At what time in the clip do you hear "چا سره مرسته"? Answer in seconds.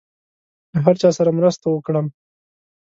1.01-1.65